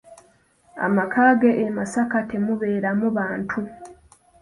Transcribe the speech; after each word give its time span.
Amaka 0.85 1.23
ge 1.39 1.51
e 1.63 1.65
Masaka 1.77 2.17
temubeeramu 2.29 3.07
bantu. 3.17 3.59